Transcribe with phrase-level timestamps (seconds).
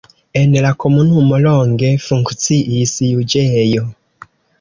[0.39, 3.85] En la komunumo longe funkciis juĝejo.